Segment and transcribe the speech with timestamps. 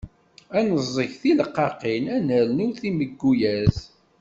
[0.57, 3.75] Ad neẓẓeg tileqqaqin, ad nernu timegguyaz.